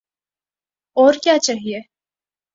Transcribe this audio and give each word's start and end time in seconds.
اور 0.97 1.13
کیا 1.23 1.37
چاہیے؟ 1.37 1.79